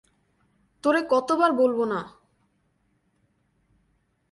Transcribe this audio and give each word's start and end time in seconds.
তোরে 0.83 1.01
কত 1.09 1.29
বার 1.31 1.51
বলব 1.51 1.79
না! 1.85 1.99